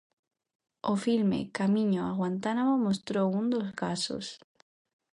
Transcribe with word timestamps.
O 0.91 0.93
filme 1.05 1.39
Camiño 1.59 2.01
a 2.09 2.11
Guantánamo 2.19 2.73
mostrou 2.87 3.27
un 3.41 3.45
dos 3.53 3.69
casos. 3.81 4.25